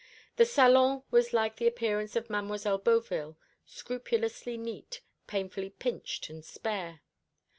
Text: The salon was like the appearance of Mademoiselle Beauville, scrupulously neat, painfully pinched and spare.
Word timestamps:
The 0.37 0.45
salon 0.45 1.03
was 1.11 1.31
like 1.31 1.57
the 1.57 1.67
appearance 1.67 2.15
of 2.15 2.27
Mademoiselle 2.27 2.79
Beauville, 2.79 3.37
scrupulously 3.67 4.57
neat, 4.57 5.01
painfully 5.27 5.69
pinched 5.69 6.27
and 6.27 6.43
spare. 6.43 7.01